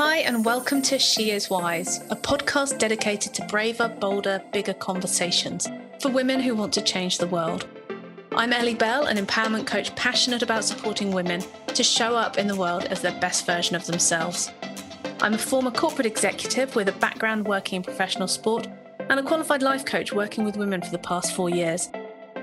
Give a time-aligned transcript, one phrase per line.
[0.00, 5.68] Hi, and welcome to She Is Wise, a podcast dedicated to braver, bolder, bigger conversations
[6.00, 7.66] for women who want to change the world.
[8.30, 11.42] I'm Ellie Bell, an empowerment coach passionate about supporting women
[11.74, 14.52] to show up in the world as their best version of themselves.
[15.20, 18.68] I'm a former corporate executive with a background working in professional sport
[19.00, 21.90] and a qualified life coach working with women for the past four years.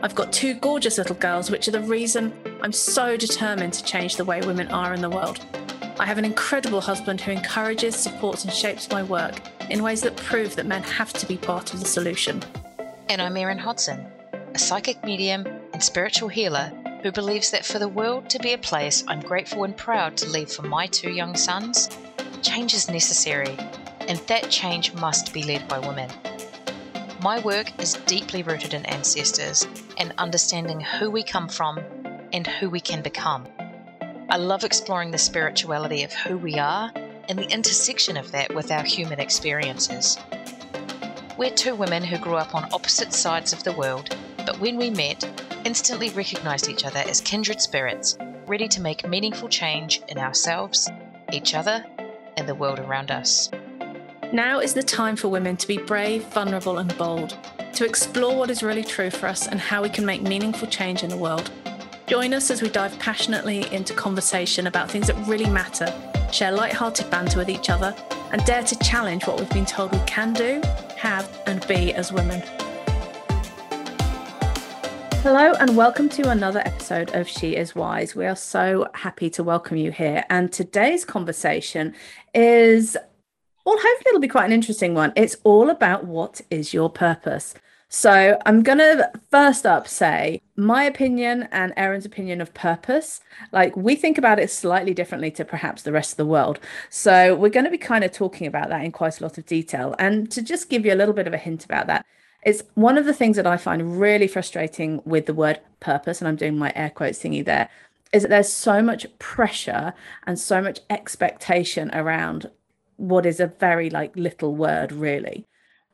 [0.03, 4.17] I've got two gorgeous little girls, which are the reason I'm so determined to change
[4.17, 5.39] the way women are in the world.
[5.97, 9.35] I have an incredible husband who encourages, supports, and shapes my work
[9.69, 12.43] in ways that prove that men have to be part of the solution.
[13.07, 14.05] And I'm Erin Hodson,
[14.53, 16.69] a psychic medium and spiritual healer
[17.01, 20.29] who believes that for the world to be a place I'm grateful and proud to
[20.29, 21.89] leave for my two young sons,
[22.41, 23.57] change is necessary,
[24.01, 26.09] and that change must be led by women.
[27.21, 29.65] My work is deeply rooted in ancestors
[29.97, 31.79] and understanding who we come from
[32.33, 33.47] and who we can become.
[34.35, 36.91] I love exploring the spirituality of who we are
[37.29, 40.17] and the intersection of that with our human experiences.
[41.37, 44.13] We're two women who grew up on opposite sides of the world,
[44.45, 45.23] but when we met,
[45.63, 50.91] instantly recognized each other as kindred spirits, ready to make meaningful change in ourselves,
[51.31, 51.85] each other,
[52.35, 53.49] and the world around us.
[54.33, 57.37] Now is the time for women to be brave, vulnerable, and bold,
[57.71, 61.03] to explore what is really true for us and how we can make meaningful change
[61.03, 61.51] in the world.
[62.07, 65.91] Join us as we dive passionately into conversation about things that really matter,
[66.31, 67.95] share light-hearted banter with each other,
[68.31, 70.61] and dare to challenge what we've been told we can do,
[70.97, 72.43] have, and be as women.
[75.23, 78.15] Hello, and welcome to another episode of She Is Wise.
[78.15, 80.25] We are so happy to welcome you here.
[80.29, 81.95] And today's conversation
[82.35, 82.95] is,
[83.65, 85.11] well, hopefully it'll be quite an interesting one.
[85.15, 87.55] It's all about what is your purpose.
[87.97, 93.21] So I'm going to first up say my opinion and Erin's opinion of purpose.
[93.53, 96.59] Like we think about it slightly differently to perhaps the rest of the world.
[96.89, 99.45] So we're going to be kind of talking about that in quite a lot of
[99.45, 99.95] detail.
[99.97, 102.05] And to just give you a little bit of a hint about that,
[102.43, 106.27] it's one of the things that I find really frustrating with the word purpose, and
[106.27, 107.69] I'm doing my air quotes thingy there,
[108.11, 109.93] is that there's so much pressure
[110.27, 112.51] and so much expectation around
[112.97, 115.47] what is a very like little word really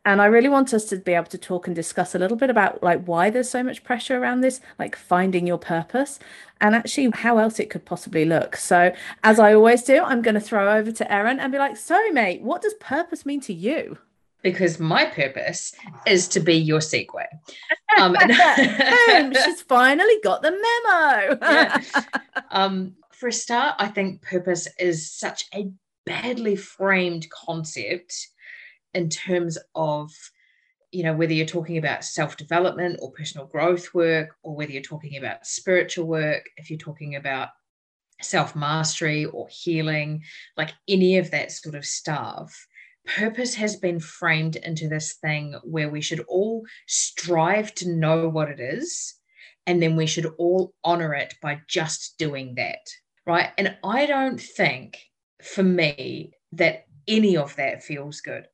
[0.06, 2.50] and i really want us to be able to talk and discuss a little bit
[2.50, 6.20] about like why there's so much pressure around this like finding your purpose
[6.60, 10.36] and actually how else it could possibly look so as i always do i'm going
[10.36, 13.54] to throw over to erin and be like so mate what does purpose mean to
[13.54, 13.98] you
[14.42, 15.74] because my purpose
[16.08, 17.26] is to be your segue.
[18.00, 18.14] Um,
[19.08, 21.38] Boom, she's finally got the memo.
[21.42, 21.82] yeah.
[22.52, 25.70] um, for a start, I think purpose is such a
[26.06, 28.30] badly framed concept
[28.94, 30.12] in terms of
[30.91, 35.18] you know whether you're talking about self-development or personal growth work or whether you're talking
[35.18, 37.50] about spiritual work if you're talking about
[38.22, 40.22] self-mastery or healing
[40.57, 42.68] like any of that sort of stuff
[43.06, 48.50] purpose has been framed into this thing where we should all strive to know what
[48.50, 49.16] it is
[49.66, 52.79] and then we should all honor it by just doing that
[53.25, 53.50] right?
[53.58, 55.00] And i don't think
[55.41, 58.46] for me that any of that feels good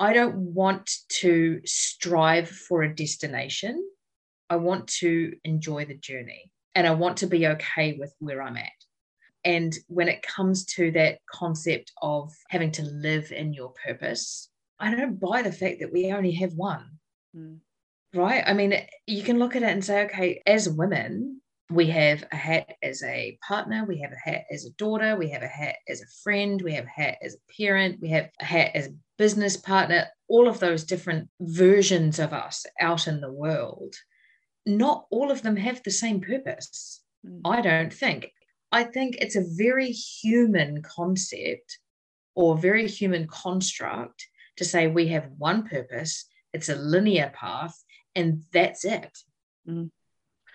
[0.00, 0.90] I don't want
[1.20, 3.86] to strive for a destination.
[4.48, 8.56] I want to enjoy the journey and I want to be okay with where I'm
[8.56, 8.72] at.
[9.44, 14.94] And when it comes to that concept of having to live in your purpose, I
[14.94, 16.98] don't buy the fact that we only have one.
[17.36, 17.58] Mm.
[18.14, 18.42] Right?
[18.44, 18.74] I mean,
[19.06, 23.02] you can look at it and say, okay, as women, we have a hat as
[23.04, 26.22] a partner, we have a hat as a daughter, we have a hat as a
[26.22, 29.56] friend, we have a hat as a parent, we have a hat as a business
[29.56, 33.94] partner, all of those different versions of us out in the world.
[34.66, 37.02] Not all of them have the same purpose.
[37.26, 37.40] Mm.
[37.44, 38.32] I don't think.
[38.72, 41.78] I think it's a very human concept
[42.34, 44.26] or very human construct
[44.56, 47.76] to say we have one purpose, it's a linear path,
[48.16, 49.16] and that's it.
[49.68, 49.90] Mm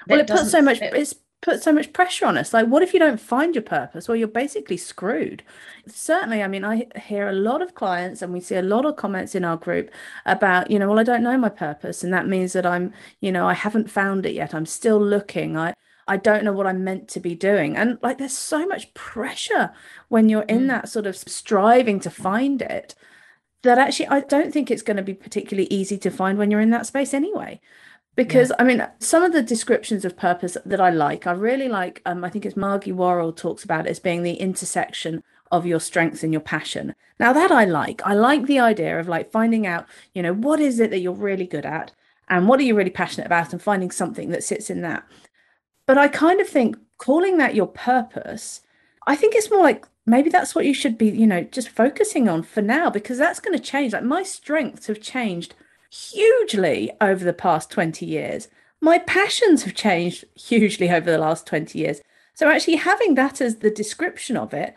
[0.08, 0.94] well it puts so much fit.
[0.94, 4.08] it's put so much pressure on us like what if you don't find your purpose
[4.08, 5.44] well you're basically screwed
[5.86, 8.96] certainly i mean i hear a lot of clients and we see a lot of
[8.96, 9.92] comments in our group
[10.26, 12.92] about you know well i don't know my purpose and that means that i'm
[13.22, 15.74] you know i haven't found it yet i'm still looking i
[16.08, 17.76] I don't know what I'm meant to be doing.
[17.76, 19.72] And like there's so much pressure
[20.10, 20.68] when you're in mm.
[20.68, 22.94] that sort of striving to find it
[23.64, 26.62] that actually I don't think it's going to be particularly easy to find when you're
[26.62, 27.60] in that space anyway
[28.16, 28.56] because yeah.
[28.60, 32.02] I mean, some of the descriptions of purpose that I like, I really like.
[32.06, 35.80] Um, I think it's Margie Warrell talks about it as being the intersection of your
[35.80, 36.96] strengths and your passion.
[37.20, 40.60] Now that I like, I like the idea of like finding out, you know, what
[40.60, 41.92] is it that you're really good at,
[42.30, 45.06] and what are you really passionate about, and finding something that sits in that.
[45.86, 48.62] But I kind of think calling that your purpose,
[49.06, 52.28] I think it's more like maybe that's what you should be, you know, just focusing
[52.28, 53.94] on for now because that's going to change.
[53.94, 55.54] Like my strengths have changed
[55.90, 58.48] hugely over the past 20 years.
[58.82, 62.02] My passions have changed hugely over the last 20 years.
[62.34, 64.76] So actually having that as the description of it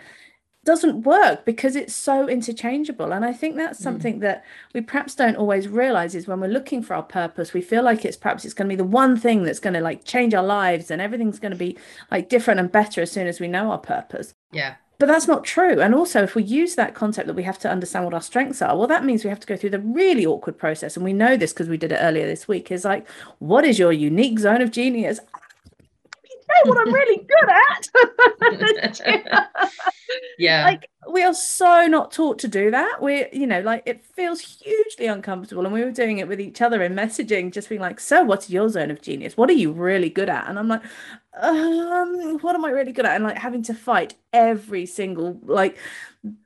[0.68, 3.84] doesn't work because it's so interchangeable and i think that's mm.
[3.84, 4.20] something mm.
[4.20, 4.44] that
[4.74, 8.04] we perhaps don't always realize is when we're looking for our purpose we feel like
[8.04, 10.44] it's perhaps it's going to be the one thing that's going to like change our
[10.44, 11.74] lives and everything's going to be
[12.10, 15.44] like different and better as soon as we know our purpose yeah but that's not
[15.44, 18.20] true and also if we use that concept that we have to understand what our
[18.20, 21.04] strengths are well that means we have to go through the really awkward process and
[21.04, 23.08] we know this because we did it earlier this week is like
[23.38, 25.20] what is your unique zone of genius
[26.48, 27.48] know what I'm really good
[29.30, 29.48] at.
[30.38, 30.64] yeah.
[30.64, 32.98] Like we are so not taught to do that.
[33.00, 35.64] We're, you know, like it feels hugely uncomfortable.
[35.64, 38.50] And we were doing it with each other in messaging, just being like, so what's
[38.50, 39.36] your zone of genius?
[39.36, 40.48] What are you really good at?
[40.48, 40.82] And I'm like,
[41.40, 43.14] um, what am I really good at?
[43.14, 45.78] And like having to fight every single like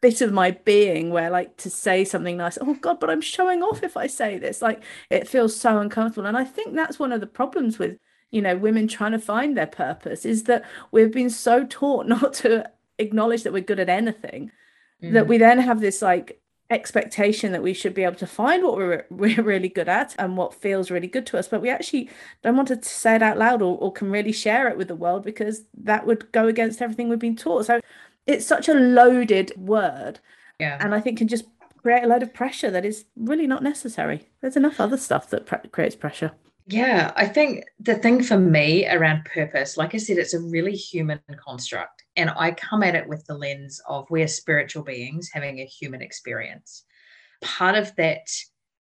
[0.00, 3.62] bit of my being where like to say something nice, oh God, but I'm showing
[3.62, 4.62] off if I say this.
[4.62, 6.26] Like it feels so uncomfortable.
[6.26, 7.98] And I think that's one of the problems with
[8.30, 12.34] you know women trying to find their purpose is that we've been so taught not
[12.34, 12.68] to
[12.98, 14.50] acknowledge that we're good at anything
[15.02, 15.12] mm.
[15.12, 18.76] that we then have this like expectation that we should be able to find what
[18.76, 22.08] we're, we're really good at and what feels really good to us but we actually
[22.42, 24.94] don't want to say it out loud or, or can really share it with the
[24.94, 27.66] world because that would go against everything we've been taught.
[27.66, 27.80] So
[28.26, 30.20] it's such a loaded word
[30.60, 30.78] yeah.
[30.80, 31.44] and i think can just
[31.82, 34.28] create a load of pressure that is really not necessary.
[34.40, 36.32] There's enough other stuff that pre- creates pressure
[36.66, 40.74] yeah, I think the thing for me around purpose, like I said, it's a really
[40.74, 42.04] human construct.
[42.16, 46.02] And I come at it with the lens of we're spiritual beings having a human
[46.02, 46.84] experience.
[47.40, 48.28] Part of that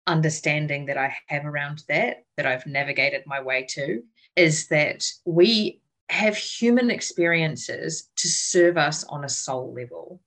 [0.07, 4.03] understanding that I have around that, that I've navigated my way to,
[4.37, 10.21] is that we have human experiences to serve us on a soul level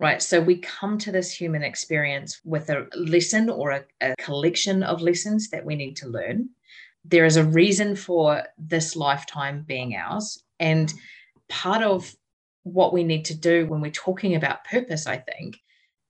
[0.00, 0.22] right?
[0.22, 5.02] So we come to this human experience with a lesson or a, a, collection of
[5.02, 6.50] lessons that we need to learn
[7.08, 10.42] there is a reason for this lifetime being ours.
[10.60, 10.98] And mm.
[11.48, 12.14] part of
[12.62, 15.56] what we need to do when we're talking about purpose, I think,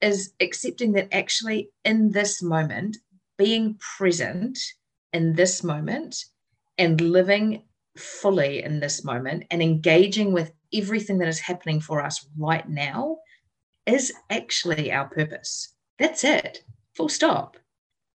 [0.01, 2.97] is accepting that actually in this moment,
[3.37, 4.59] being present
[5.13, 6.25] in this moment
[6.77, 7.63] and living
[7.97, 13.17] fully in this moment and engaging with everything that is happening for us right now
[13.85, 15.73] is actually our purpose.
[15.97, 16.63] That's it,
[16.95, 17.57] full stop.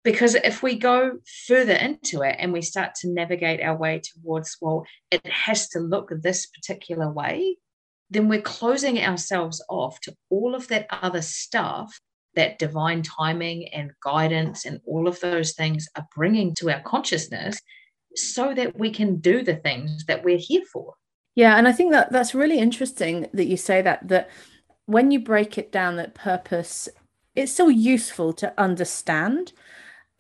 [0.10, 4.58] Because if we go further into it and we start to navigate our way towards,
[4.60, 7.58] well, it has to look this particular way,
[8.10, 12.02] then we're closing ourselves off to all of that other stuff
[12.34, 17.62] that divine timing and guidance and all of those things are bringing to our consciousness
[18.16, 20.96] so that we can do the things that we're here for.
[21.36, 24.32] Yeah, and I think that that's really interesting that you say that that
[24.88, 26.90] when you break it down that purpose
[27.36, 29.54] it's still useful to understand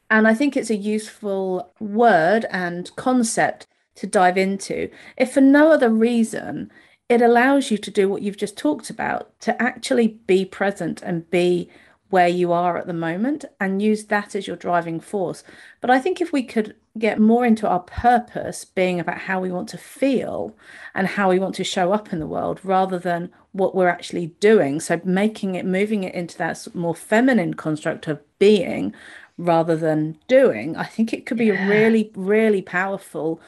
[0.10, 4.90] and I think it's a useful word and concept to dive into.
[5.18, 6.72] If for no other reason,
[7.10, 11.30] it allows you to do what you've just talked about, to actually be present and
[11.30, 11.70] be
[12.10, 15.44] where you are at the moment and use that as your driving force.
[15.80, 19.52] But I think if we could get more into our purpose being about how we
[19.52, 20.56] want to feel
[20.96, 24.28] and how we want to show up in the world rather than what we're actually
[24.40, 24.80] doing.
[24.80, 28.94] So making it, moving it into that more feminine construct of being
[29.39, 31.65] rather than doing, I think it could be yeah.
[31.65, 33.41] a really, really powerful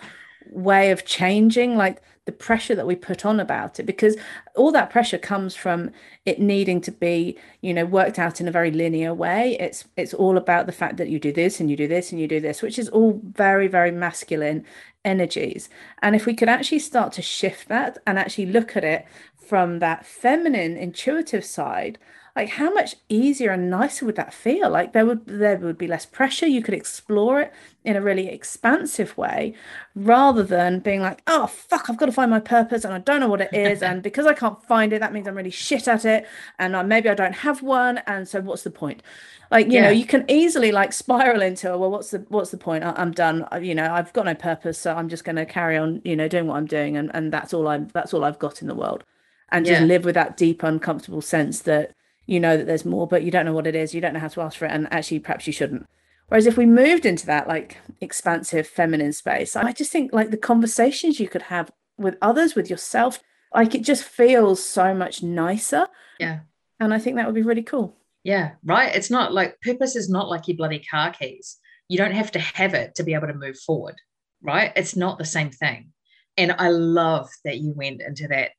[0.49, 4.15] way of changing like the pressure that we put on about it because
[4.55, 5.89] all that pressure comes from
[6.25, 10.13] it needing to be you know worked out in a very linear way it's it's
[10.13, 12.39] all about the fact that you do this and you do this and you do
[12.39, 14.63] this which is all very very masculine
[15.03, 15.67] energies
[16.01, 19.05] and if we could actually start to shift that and actually look at it
[19.35, 21.97] from that feminine intuitive side
[22.35, 24.69] like how much easier and nicer would that feel?
[24.69, 26.47] Like there would there would be less pressure.
[26.47, 29.53] You could explore it in a really expansive way
[29.95, 33.19] rather than being like oh fuck i've got to find my purpose and i don't
[33.19, 35.87] know what it is and because i can't find it that means i'm really shit
[35.87, 36.27] at it
[36.59, 39.01] and uh, maybe i don't have one and so what's the point?
[39.49, 39.81] Like you yeah.
[39.83, 42.85] know you can easily like spiral into well what's the what's the point?
[42.85, 43.45] I, am done.
[43.61, 46.29] You know i've got no purpose so i'm just going to carry on you know
[46.29, 48.75] doing what i'm doing and and that's all i'm that's all i've got in the
[48.75, 49.03] world
[49.51, 49.87] and just yeah.
[49.87, 51.93] live with that deep uncomfortable sense that
[52.31, 53.93] you know that there's more, but you don't know what it is.
[53.93, 54.71] You don't know how to ask for it.
[54.71, 55.85] And actually, perhaps you shouldn't.
[56.29, 60.37] Whereas if we moved into that like expansive feminine space, I just think like the
[60.37, 63.19] conversations you could have with others, with yourself,
[63.53, 65.87] like it just feels so much nicer.
[66.19, 66.39] Yeah.
[66.79, 67.97] And I think that would be really cool.
[68.23, 68.95] Yeah, right.
[68.95, 71.57] It's not like purpose is not like your bloody car keys.
[71.89, 73.95] You don't have to have it to be able to move forward,
[74.41, 74.71] right?
[74.77, 75.91] It's not the same thing.
[76.37, 78.51] And I love that you went into that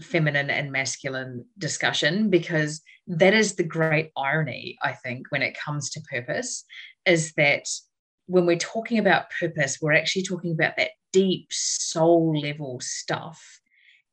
[0.00, 5.90] feminine and masculine discussion because that is the great irony, I think, when it comes
[5.90, 6.64] to purpose,
[7.06, 7.66] is that
[8.26, 13.60] when we're talking about purpose, we're actually talking about that deep soul level stuff.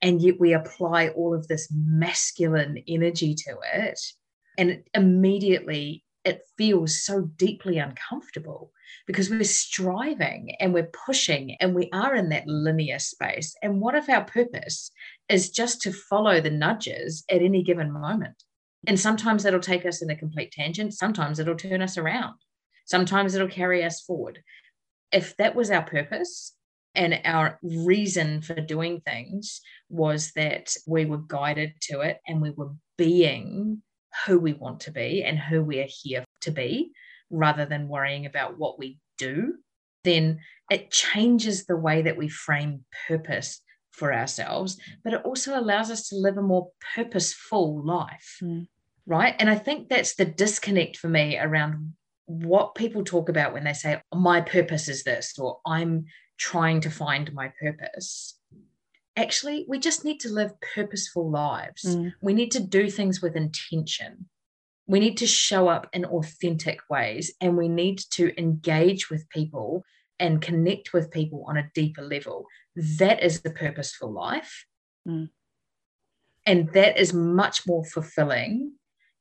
[0.02, 4.00] And yet we apply all of this masculine energy to it.
[4.58, 8.72] And immediately it feels so deeply uncomfortable
[9.08, 13.56] because we're striving and we're pushing and we are in that linear space.
[13.62, 14.92] And what if our purpose
[15.30, 18.44] is just to follow the nudges at any given moment?
[18.86, 22.36] And sometimes that'll take us in a complete tangent, sometimes it'll turn us around,
[22.86, 24.39] sometimes it'll carry us forward.
[25.12, 26.53] If that was our purpose,
[26.96, 32.51] and our reason for doing things was that we were guided to it and we
[32.51, 33.82] were being
[34.25, 36.92] who we want to be and who we are here to be
[37.32, 39.56] rather than worrying about what we do,
[40.03, 40.39] then
[40.70, 43.62] it changes the way that we frame purpose
[43.93, 48.38] for ourselves, but it also allows us to live a more purposeful life.
[48.41, 48.67] Mm.
[49.05, 49.35] Right.
[49.39, 51.93] And I think that's the disconnect for me around
[52.25, 56.05] what people talk about when they say, my purpose is this, or I'm
[56.38, 58.39] trying to find my purpose.
[59.15, 61.83] Actually, we just need to live purposeful lives.
[61.83, 62.13] Mm.
[62.21, 64.29] We need to do things with intention
[64.88, 69.83] we need to show up in authentic ways and we need to engage with people
[70.19, 72.45] and connect with people on a deeper level.
[72.75, 74.65] That is the purposeful life.
[75.08, 75.30] Mm.
[76.46, 78.74] And that is much more fulfilling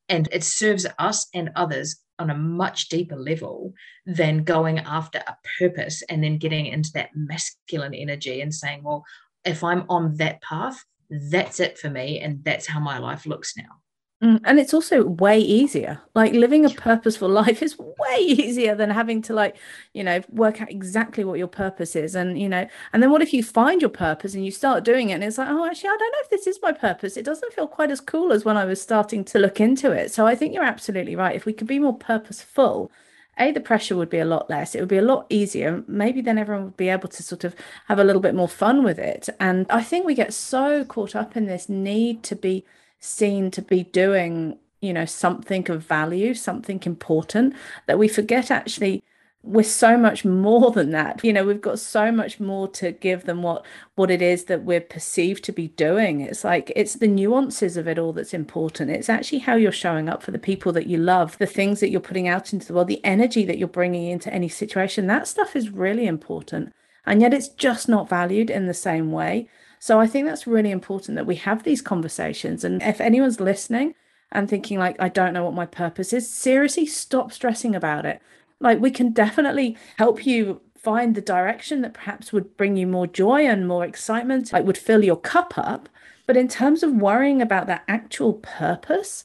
[0.08, 3.72] and it serves us and others on a much deeper level
[4.04, 9.04] than going after a purpose and then getting into that masculine energy and saying, well,
[9.44, 12.20] if I'm on that path, that's it for me.
[12.20, 13.81] And that's how my life looks now.
[14.22, 16.00] Mm, and it's also way easier.
[16.14, 19.56] Like living a purposeful life is way easier than having to like,
[19.94, 22.14] you know, work out exactly what your purpose is.
[22.14, 25.10] And, you know, and then what if you find your purpose and you start doing
[25.10, 27.16] it and it's like, oh, actually, I don't know if this is my purpose.
[27.16, 30.12] It doesn't feel quite as cool as when I was starting to look into it.
[30.12, 31.34] So I think you're absolutely right.
[31.34, 32.92] If we could be more purposeful,
[33.38, 36.20] a the pressure would be a lot less it would be a lot easier maybe
[36.20, 37.54] then everyone would be able to sort of
[37.86, 41.16] have a little bit more fun with it and i think we get so caught
[41.16, 42.62] up in this need to be
[43.02, 47.54] seen to be doing you know something of value something important
[47.86, 49.02] that we forget actually
[49.44, 51.22] we're so much more than that.
[51.24, 53.66] You know we've got so much more to give than what
[53.96, 56.20] what it is that we're perceived to be doing.
[56.20, 58.90] It's like it's the nuances of it all that's important.
[58.90, 61.90] It's actually how you're showing up for the people that you love the things that
[61.90, 65.06] you're putting out into the world the energy that you're bringing into any situation.
[65.06, 66.72] That stuff is really important.
[67.04, 69.48] And yet it's just not valued in the same way
[69.82, 72.62] so I think that's really important that we have these conversations.
[72.62, 73.96] And if anyone's listening
[74.30, 78.22] and thinking, like, I don't know what my purpose is, seriously stop stressing about it.
[78.60, 83.08] Like, we can definitely help you find the direction that perhaps would bring you more
[83.08, 85.88] joy and more excitement, like would fill your cup up.
[86.28, 89.24] But in terms of worrying about that actual purpose,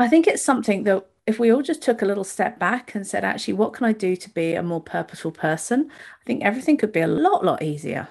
[0.00, 3.06] I think it's something that if we all just took a little step back and
[3.06, 5.92] said, actually, what can I do to be a more purposeful person?
[5.92, 8.08] I think everything could be a lot, lot easier.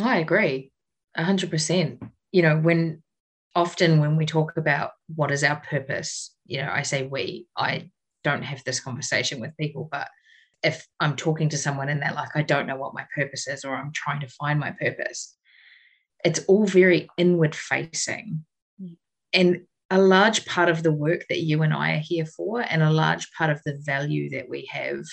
[0.00, 0.71] I agree
[1.16, 2.02] hundred percent.
[2.30, 3.02] You know, when
[3.54, 7.90] often when we talk about what is our purpose, you know, I say we, I
[8.24, 10.08] don't have this conversation with people, but
[10.62, 13.64] if I'm talking to someone and they're like, I don't know what my purpose is,
[13.64, 15.36] or I'm trying to find my purpose,
[16.24, 18.44] it's all very inward facing.
[19.32, 22.82] And a large part of the work that you and I are here for, and
[22.82, 25.04] a large part of the value that we have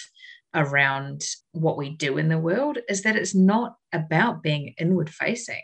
[0.56, 5.64] around what we do in the world, is that it's not about being inward facing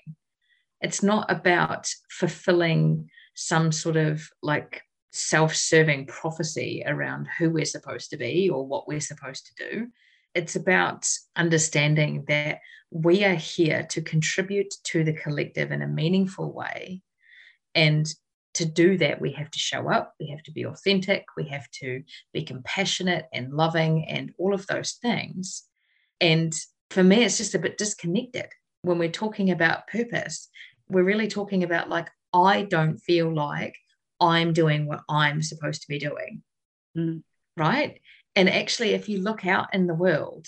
[0.85, 8.17] it's not about fulfilling some sort of like self-serving prophecy around who we're supposed to
[8.17, 9.87] be or what we're supposed to do.
[10.35, 12.59] It's about understanding that
[12.91, 17.01] we are here to contribute to the collective in a meaningful way.
[17.73, 18.05] And
[18.53, 21.69] to do that we have to show up we have to be authentic we have
[21.71, 22.01] to
[22.31, 25.63] be compassionate and loving and all of those things.
[26.21, 26.53] And
[26.89, 28.47] for me it's just a bit disconnected.
[28.81, 30.47] When we're talking about purpose,
[30.89, 33.75] we're really talking about like, I don't feel like
[34.19, 36.43] I'm doing what I'm supposed to be doing.
[36.97, 37.23] Mm.
[37.57, 37.99] Right.
[38.35, 40.45] And actually, if you look out in the world,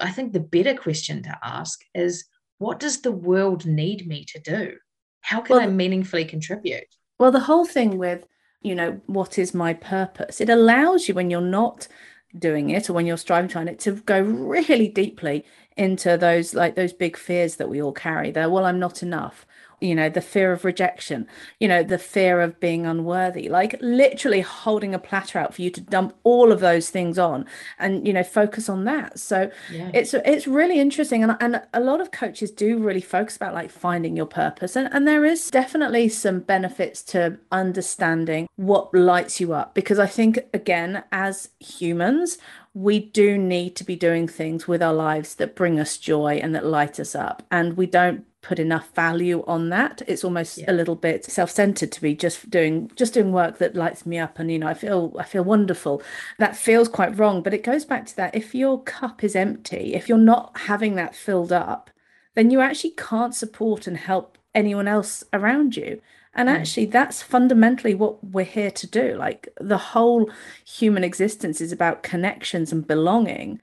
[0.00, 2.24] I think the better question to ask is
[2.58, 4.76] what does the world need me to do?
[5.20, 6.94] How can well, I meaningfully contribute?
[7.18, 8.26] Well, the whole thing with,
[8.62, 10.40] you know, what is my purpose?
[10.40, 11.88] It allows you when you're not
[12.36, 15.44] doing it or when you're striving to it to go really deeply
[15.76, 19.46] into those like those big fears that we all carry there well i'm not enough
[19.80, 21.26] you know the fear of rejection
[21.60, 25.70] you know the fear of being unworthy like literally holding a platter out for you
[25.70, 27.44] to dump all of those things on
[27.78, 29.90] and you know focus on that so yeah.
[29.94, 33.70] it's it's really interesting and, and a lot of coaches do really focus about like
[33.70, 39.52] finding your purpose and, and there is definitely some benefits to understanding what lights you
[39.52, 42.38] up because i think again as humans
[42.74, 46.54] we do need to be doing things with our lives that bring us joy and
[46.54, 50.70] that light us up and we don't put enough value on that it's almost yeah.
[50.70, 54.38] a little bit self-centered to be just doing just doing work that lights me up
[54.38, 56.00] and you know i feel i feel wonderful
[56.38, 59.94] that feels quite wrong but it goes back to that if your cup is empty
[59.94, 61.90] if you're not having that filled up
[62.34, 66.00] then you actually can't support and help anyone else around you
[66.38, 66.54] and mm.
[66.54, 69.16] actually, that's fundamentally what we're here to do.
[69.16, 70.30] Like the whole
[70.64, 73.60] human existence is about connections and belonging.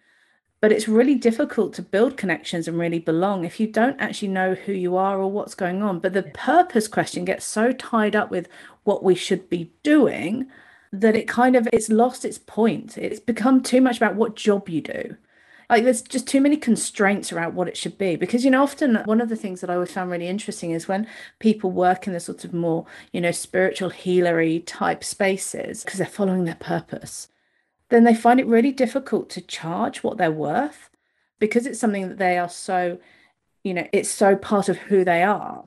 [0.65, 4.55] But it's really difficult to build connections and really belong if you don't actually know
[4.55, 5.99] who you are or what's going on.
[5.99, 8.49] But the purpose question gets so tied up with
[8.83, 10.47] what we should be doing
[10.91, 12.97] that it kind of it's lost its point.
[12.97, 15.17] It's become too much about what job you do
[15.69, 18.95] like there's just too many constraints around what it should be because you know often
[19.05, 21.07] one of the things that i always found really interesting is when
[21.39, 26.07] people work in the sort of more you know spiritual healery type spaces because they're
[26.07, 27.29] following their purpose
[27.89, 30.89] then they find it really difficult to charge what they're worth
[31.39, 32.97] because it's something that they are so
[33.63, 35.65] you know it's so part of who they are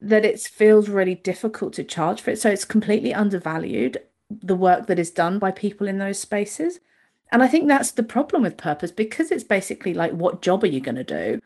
[0.00, 3.98] that it feels really difficult to charge for it so it's completely undervalued
[4.30, 6.80] the work that is done by people in those spaces
[7.32, 10.68] and I think that's the problem with purpose because it's basically like, what job are
[10.68, 11.40] you going to do?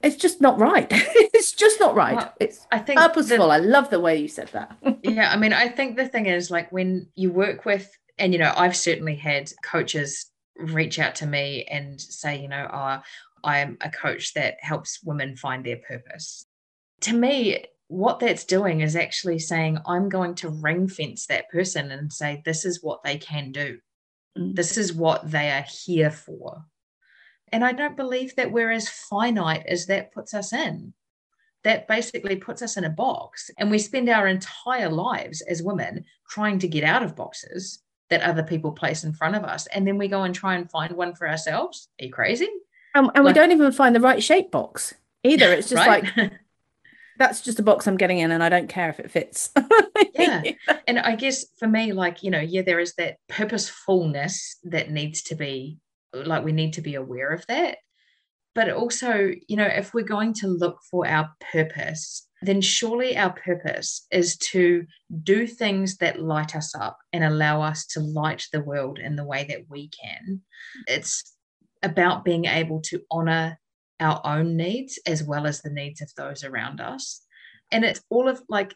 [0.00, 0.86] It's just not right.
[0.90, 2.16] it's just not right.
[2.16, 3.48] Well, it's I think purposeful.
[3.48, 4.76] The, I love the way you said that.
[5.02, 8.38] yeah, I mean, I think the thing is like when you work with, and you
[8.38, 13.02] know, I've certainly had coaches reach out to me and say, you know, oh,
[13.44, 16.46] I'm a coach that helps women find their purpose.
[17.02, 21.90] To me, what that's doing is actually saying, I'm going to ring fence that person
[21.90, 23.78] and say, this is what they can do.
[24.36, 24.56] Mm.
[24.56, 26.64] This is what they are here for.
[27.52, 30.94] And I don't believe that we're as finite as that puts us in.
[31.62, 33.50] That basically puts us in a box.
[33.58, 38.22] And we spend our entire lives as women trying to get out of boxes that
[38.22, 39.66] other people place in front of us.
[39.68, 41.88] And then we go and try and find one for ourselves.
[42.00, 42.48] Are you crazy?
[42.94, 45.52] Um, and like, we don't even find the right shape box either.
[45.52, 46.06] It's just like,
[47.18, 49.50] that's just a box I'm getting in and I don't care if it fits.
[50.14, 50.42] yeah.
[50.86, 55.22] And I guess for me, like, you know, yeah, there is that purposefulness that needs
[55.24, 55.78] to be
[56.24, 57.78] like we need to be aware of that.
[58.56, 63.34] But also, you know, if we're going to look for our purpose, then surely our
[63.34, 64.86] purpose is to
[65.22, 69.26] do things that light us up and allow us to light the world in the
[69.26, 70.40] way that we can.
[70.86, 71.36] It's
[71.82, 73.60] about being able to honor
[74.00, 77.20] our own needs as well as the needs of those around us.
[77.70, 78.74] And it's all of like,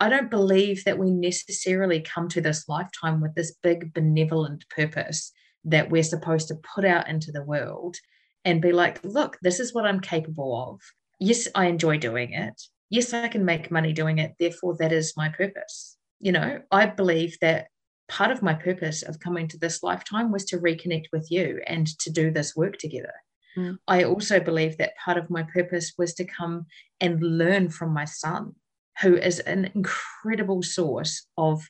[0.00, 5.32] I don't believe that we necessarily come to this lifetime with this big benevolent purpose
[5.64, 7.96] that we're supposed to put out into the world
[8.44, 10.80] and be like, look, this is what I'm capable of.
[11.18, 12.60] Yes, I enjoy doing it.
[12.88, 14.34] Yes, I can make money doing it.
[14.38, 15.96] Therefore, that is my purpose.
[16.18, 17.68] You know, I believe that
[18.08, 21.86] part of my purpose of coming to this lifetime was to reconnect with you and
[22.00, 23.12] to do this work together.
[23.56, 23.78] Mm.
[23.86, 26.66] I also believe that part of my purpose was to come
[27.00, 28.54] and learn from my son,
[29.00, 31.62] who is an incredible source of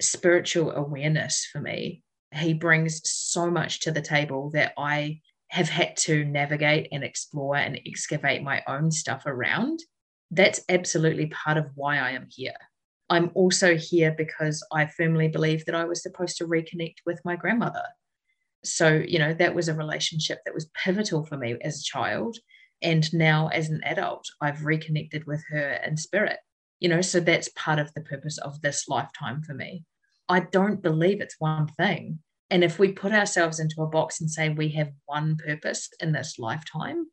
[0.00, 2.02] spiritual awareness for me.
[2.32, 7.56] He brings so much to the table that I have had to navigate and explore
[7.56, 9.80] and excavate my own stuff around.
[10.30, 12.52] That's absolutely part of why I am here.
[13.10, 17.36] I'm also here because I firmly believe that I was supposed to reconnect with my
[17.36, 17.84] grandmother
[18.64, 22.36] so, you know, that was a relationship that was pivotal for me as a child.
[22.82, 26.38] And now, as an adult, I've reconnected with her in spirit,
[26.80, 29.84] you know, so that's part of the purpose of this lifetime for me.
[30.28, 32.20] I don't believe it's one thing.
[32.50, 36.12] And if we put ourselves into a box and say we have one purpose in
[36.12, 37.06] this lifetime,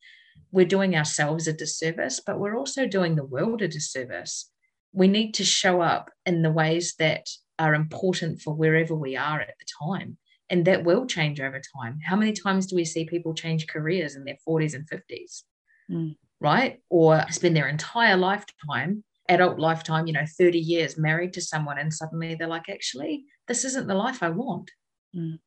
[0.52, 4.50] we're doing ourselves a disservice, but we're also doing the world a disservice.
[4.94, 7.28] We need to show up in the ways that
[7.60, 10.18] are important for wherever we are at the time.
[10.50, 12.00] And that will change over time.
[12.06, 15.44] How many times do we see people change careers in their 40s and 50s
[15.92, 16.16] mm.
[16.40, 16.80] right?
[16.90, 21.92] Or spend their entire lifetime adult lifetime you know 30 years married to someone and
[21.92, 24.70] suddenly they're like actually this isn't the life i want
[25.16, 25.40] mm.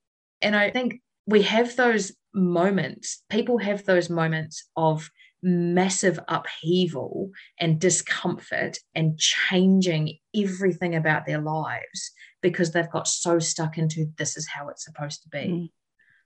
[0.43, 5.11] and i think we have those moments people have those moments of
[5.43, 13.79] massive upheaval and discomfort and changing everything about their lives because they've got so stuck
[13.79, 15.39] into this is how it's supposed to be.
[15.39, 15.69] Mm.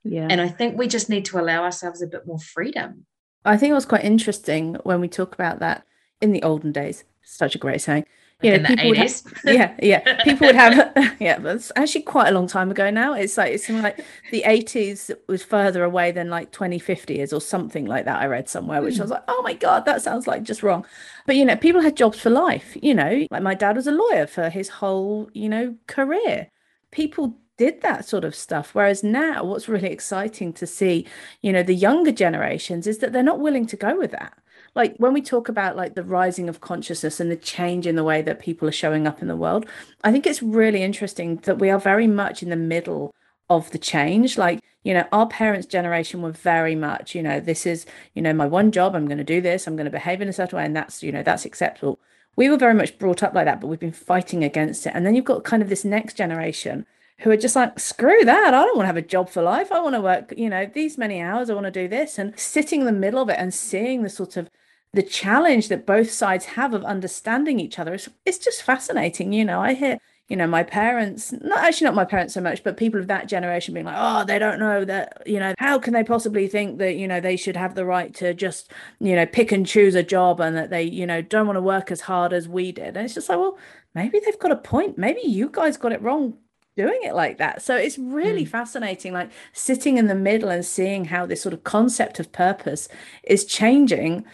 [0.05, 0.26] Yeah.
[0.31, 3.07] And I think we just need to allow ourselves a bit more freedom.
[3.44, 5.85] I think it was quite interesting when we talk about that.
[6.20, 8.07] in the olden days, such a great saying.
[8.42, 10.22] You know, in people would have, yeah, yeah.
[10.24, 13.14] People would have, yeah, but it's actually quite a long time ago now.
[13.14, 17.40] It's like, it's something like the 80s was further away than like 2050 is or
[17.40, 18.20] something like that.
[18.20, 19.00] I read somewhere, which mm.
[19.00, 19.14] I was hmm.
[19.14, 20.85] like, oh my God, that sounds like just wrong.
[21.26, 23.92] But, you know, people had jobs for life, you know, like my dad was a
[23.92, 26.48] lawyer for his whole, you know, career.
[26.90, 28.74] People did that sort of stuff.
[28.74, 31.07] Whereas now, what's really exciting to see,
[31.42, 34.37] you know, the younger generations is that they're not willing to go with that
[34.74, 38.04] like when we talk about like the rising of consciousness and the change in the
[38.04, 39.66] way that people are showing up in the world
[40.04, 43.14] i think it's really interesting that we are very much in the middle
[43.50, 47.66] of the change like you know our parents generation were very much you know this
[47.66, 50.20] is you know my one job i'm going to do this i'm going to behave
[50.20, 51.98] in a certain way and that's you know that's acceptable
[52.35, 55.06] we were very much brought up like that but we've been fighting against it and
[55.06, 56.87] then you've got kind of this next generation
[57.22, 58.54] who are just like, screw that.
[58.54, 59.70] I don't want to have a job for life.
[59.70, 61.48] I want to work, you know, these many hours.
[61.48, 62.18] I want to do this.
[62.18, 64.50] And sitting in the middle of it and seeing the sort of
[64.92, 69.33] the challenge that both sides have of understanding each other is it's just fascinating.
[69.33, 72.62] You know, I hear, you know, my parents, not actually not my parents so much,
[72.62, 75.78] but people of that generation being like, oh, they don't know that, you know, how
[75.78, 79.16] can they possibly think that, you know, they should have the right to just, you
[79.16, 81.90] know, pick and choose a job and that they, you know, don't want to work
[81.90, 82.96] as hard as we did.
[82.96, 83.59] And it's just like, well,
[83.94, 84.98] maybe they've got a point.
[84.98, 86.37] Maybe you guys got it wrong
[86.76, 87.62] doing it like that.
[87.62, 88.48] So it's really mm.
[88.48, 92.88] fascinating, like sitting in the middle and seeing how this sort of concept of purpose
[93.24, 94.24] is changing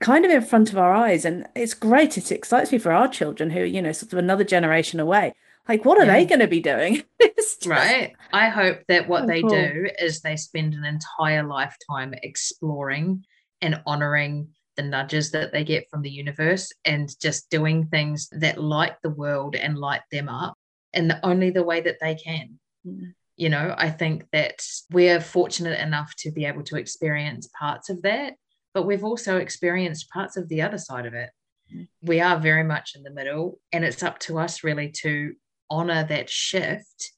[0.00, 3.08] kind of in front of our eyes and it's great it excites me for our
[3.08, 5.34] children who you know sort of another generation away
[5.68, 6.12] like what are yeah.
[6.12, 7.02] they going to be doing
[7.36, 7.66] just...
[7.66, 9.50] right i hope that what oh, they cool.
[9.50, 13.24] do is they spend an entire lifetime exploring
[13.60, 18.62] and honoring the nudges that they get from the universe and just doing things that
[18.62, 20.54] light the world and light them up
[20.92, 23.12] in the, only the way that they can mm.
[23.36, 28.02] you know i think that we're fortunate enough to be able to experience parts of
[28.02, 28.34] that
[28.74, 31.30] but we've also experienced parts of the other side of it.
[31.74, 31.88] Mm.
[32.02, 35.34] We are very much in the middle, and it's up to us really to
[35.70, 37.12] honor that shift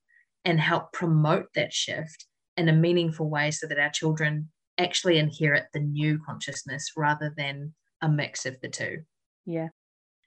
[0.44, 5.66] and help promote that shift in a meaningful way so that our children actually inherit
[5.72, 8.98] the new consciousness rather than a mix of the two.
[9.46, 9.68] Yeah.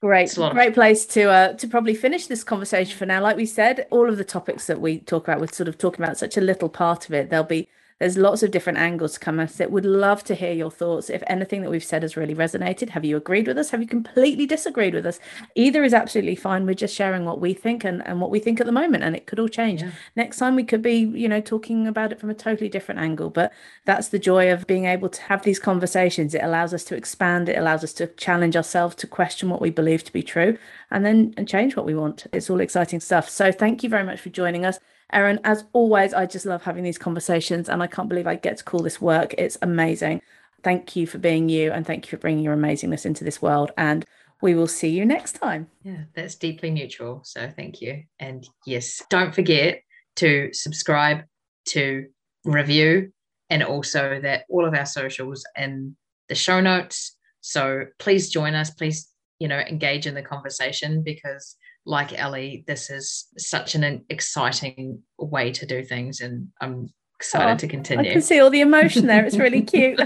[0.02, 3.22] Great, great place to uh, to probably finish this conversation for now.
[3.22, 6.04] Like we said, all of the topics that we talk about, we're sort of talking
[6.04, 7.30] about such a little part of it.
[7.30, 7.70] There'll be
[8.04, 9.72] there's lots of different angles to come at it.
[9.72, 11.10] Would love to hear your thoughts.
[11.10, 13.70] If anything that we've said has really resonated, have you agreed with us?
[13.70, 15.22] Have you completely disagreed with us?
[15.56, 16.66] Either is absolutely fine.
[16.66, 19.16] We're just sharing what we think and, and what we think at the moment, and
[19.16, 19.84] it could all change.
[19.84, 19.92] Yeah.
[20.18, 23.30] Next time we could be, you know, talking about it from a totally different angle.
[23.30, 23.54] But
[23.86, 26.36] that's the joy of being able to have these conversations.
[26.36, 29.70] It allows us to expand, it allows us to challenge ourselves to question what we
[29.70, 30.58] believe to be true
[30.92, 32.28] and then and change what we want.
[32.34, 33.30] It's all exciting stuff.
[33.30, 34.78] So thank you very much for joining us.
[35.14, 38.58] Erin, as always, I just love having these conversations and I can't believe I get
[38.58, 39.34] to call this work.
[39.38, 40.22] It's amazing.
[40.64, 43.72] Thank you for being you and thank you for bringing your amazingness into this world.
[43.78, 44.06] And
[44.42, 45.68] we will see you next time.
[45.84, 47.22] Yeah, that's deeply neutral.
[47.24, 48.04] So thank you.
[48.20, 49.82] And yes, don't forget
[50.18, 51.24] to subscribe,
[51.68, 52.08] to
[52.44, 53.14] review,
[53.50, 55.96] and also that all of our socials and
[56.28, 57.16] the show notes.
[57.42, 58.70] So please join us.
[58.72, 59.10] Please,
[59.44, 65.52] you know, engage in the conversation because like Ellie, this is such an exciting way
[65.52, 68.10] to do things, and I'm excited oh, to continue.
[68.10, 69.26] I can see all the emotion there.
[69.26, 70.00] It's really cute.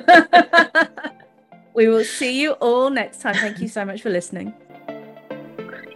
[1.76, 3.36] we will see you all next time.
[3.36, 4.56] Thank you so much for listening.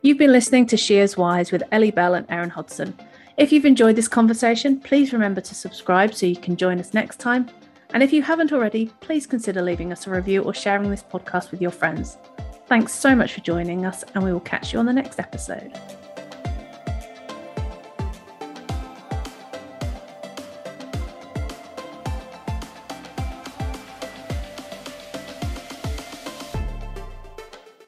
[0.03, 2.95] You've been listening to She Is Wise with Ellie Bell and Erin Hodson.
[3.37, 7.19] If you've enjoyed this conversation, please remember to subscribe so you can join us next
[7.19, 7.49] time.
[7.95, 11.49] And if you haven't already, please consider leaving us a review or sharing this podcast
[11.49, 12.19] with your friends.
[12.71, 15.77] Thanks so much for joining us, and we will catch you on the next episode.